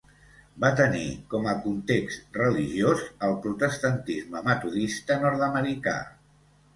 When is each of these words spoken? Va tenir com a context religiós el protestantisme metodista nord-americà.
Va 0.61 0.69
tenir 0.77 1.09
com 1.33 1.49
a 1.49 1.51
context 1.65 2.23
religiós 2.41 3.03
el 3.27 3.35
protestantisme 3.43 4.41
metodista 4.49 5.19
nord-americà. 5.27 5.95